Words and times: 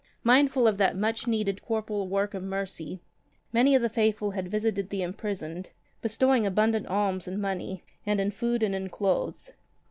Mindful 0.23 0.65
of 0.67 0.77
that 0.79 0.97
much 0.97 1.27
needed 1.27 1.61
corporal 1.61 2.07
work 2.07 2.33
of 2.33 2.41
mercy 2.41 3.03
many 3.53 3.75
of 3.75 3.83
the 3.83 3.87
faithful 3.87 4.31
had 4.31 4.47
visited 4.49 4.89
the 4.89 5.03
imprisoned, 5.03 5.69
bestowing 6.01 6.43
abundant 6.43 6.87
alms 6.87 7.27
in 7.27 7.39
money, 7.39 7.83
in 8.03 8.31
food 8.31 8.63
and 8.63 8.73
in 8.73 8.89
clothes. 8.89 9.51